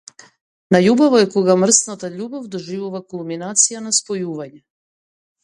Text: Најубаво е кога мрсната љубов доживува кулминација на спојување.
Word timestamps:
Најубаво 0.75 1.19
е 1.25 1.27
кога 1.35 1.55
мрсната 1.63 2.09
љубов 2.15 2.49
доживува 2.57 3.03
кулминација 3.13 3.85
на 3.91 3.95
спојување. 4.01 4.65